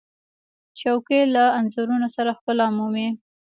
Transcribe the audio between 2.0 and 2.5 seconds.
سره